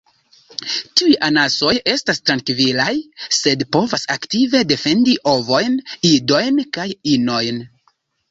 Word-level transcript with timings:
Tiuj 0.99 1.09
anasoj 1.27 1.73
estas 1.95 2.19
trankvilaj, 2.29 2.95
sed 3.41 3.61
povas 3.77 4.07
aktive 4.15 4.61
defendi 4.71 5.15
ovojn, 5.35 5.77
idojn 6.13 6.65
kaj 6.79 6.89
inojn. 7.17 7.61